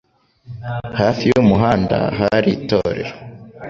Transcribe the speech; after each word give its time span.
Hafi 0.99 1.23
y'umuhanda 1.31 1.97
hari 2.19 2.49
itorero. 2.57 3.11